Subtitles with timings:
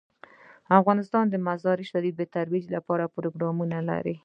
[0.79, 4.15] افغانستان د مزارشریف د ترویج لپاره پروګرامونه لري.